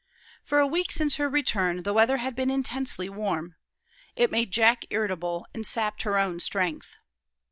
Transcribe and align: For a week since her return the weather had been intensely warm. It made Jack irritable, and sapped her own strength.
For 0.43 0.57
a 0.57 0.65
week 0.65 0.91
since 0.91 1.17
her 1.17 1.29
return 1.29 1.83
the 1.83 1.93
weather 1.93 2.17
had 2.17 2.35
been 2.35 2.49
intensely 2.49 3.07
warm. 3.07 3.55
It 4.15 4.31
made 4.31 4.49
Jack 4.49 4.83
irritable, 4.89 5.45
and 5.53 5.63
sapped 5.63 6.01
her 6.01 6.17
own 6.17 6.39
strength. 6.39 6.97